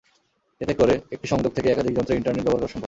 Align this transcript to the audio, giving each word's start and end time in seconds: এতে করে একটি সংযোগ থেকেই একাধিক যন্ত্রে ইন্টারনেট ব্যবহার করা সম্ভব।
এতে 0.61 0.73
করে 0.73 0.93
একটি 1.15 1.27
সংযোগ 1.27 1.51
থেকেই 1.53 1.71
একাধিক 1.71 1.93
যন্ত্রে 1.97 2.17
ইন্টারনেট 2.17 2.43
ব্যবহার 2.43 2.61
করা 2.61 2.67
সম্ভব। 2.67 2.79